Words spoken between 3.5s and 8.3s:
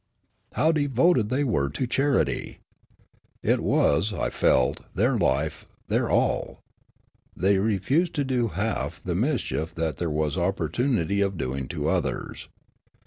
was, I felt, their life, their all. They refused to